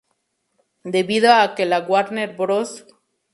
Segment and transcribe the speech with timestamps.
[0.95, 2.87] Debido a que la Warner Bros.